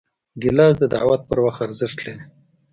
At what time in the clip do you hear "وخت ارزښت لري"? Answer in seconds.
1.45-2.23